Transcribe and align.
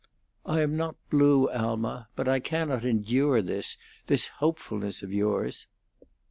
"I 0.47 0.61
am 0.61 0.75
not 0.75 0.95
blue, 1.11 1.47
Alma. 1.51 2.07
But 2.15 2.27
I 2.27 2.39
cannot 2.39 2.83
endure 2.83 3.39
this 3.43 3.77
this 4.07 4.29
hopefulness 4.39 5.03
of 5.03 5.13
yours." 5.13 5.67